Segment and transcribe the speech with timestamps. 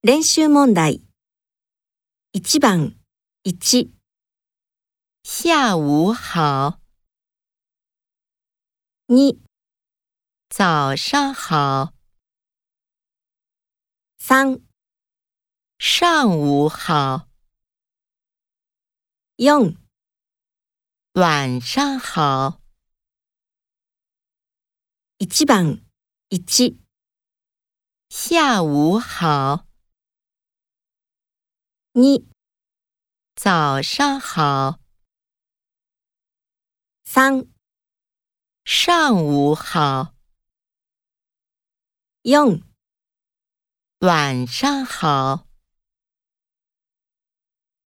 [0.00, 1.02] 練習問題。
[2.30, 2.94] 1番、
[3.42, 3.90] 1、
[5.24, 6.78] 下午好
[9.08, 9.40] ，2、
[10.48, 11.94] 早上好
[14.20, 14.62] ，3、
[15.80, 17.28] 上午好
[19.36, 19.76] ，4、
[21.14, 22.62] 晚上好。
[25.18, 25.84] 1番、
[26.28, 26.78] 1、
[28.08, 29.67] 下午好，
[32.00, 32.28] 你、
[33.34, 34.78] 早上好，
[37.04, 37.48] 三、
[38.64, 40.14] 上午好，
[42.22, 42.62] 用
[43.98, 45.47] 晚上好。